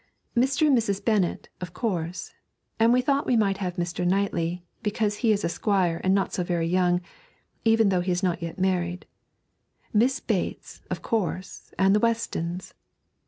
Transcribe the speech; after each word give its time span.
'Mr. 0.35 0.65
and 0.65 0.75
Mrs. 0.75 1.05
Bennett, 1.05 1.47
of 1.61 1.75
course, 1.75 2.33
and 2.79 2.91
we 2.91 3.01
thought 3.01 3.27
we 3.27 3.37
might 3.37 3.57
have 3.57 3.75
Mr. 3.75 4.03
Knightley, 4.03 4.65
because 4.81 5.17
he 5.17 5.31
is 5.31 5.43
a 5.43 5.47
squire 5.47 6.01
and 6.03 6.11
not 6.15 6.33
so 6.33 6.43
very 6.43 6.65
young, 6.65 7.01
even 7.65 7.89
though 7.89 8.01
he 8.01 8.11
is 8.11 8.23
not 8.23 8.41
yet 8.41 8.57
married. 8.57 9.05
Miss 9.93 10.19
Bates, 10.19 10.81
of 10.89 11.03
course, 11.03 11.71
and 11.77 11.93
the 11.93 11.99
Westons. 11.99 12.73